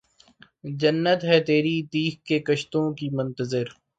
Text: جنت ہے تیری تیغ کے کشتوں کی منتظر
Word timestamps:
جنت 0.79 1.23
ہے 1.23 1.39
تیری 1.43 1.75
تیغ 1.87 2.13
کے 2.25 2.39
کشتوں 2.39 2.85
کی 2.93 3.09
منتظر 3.09 3.65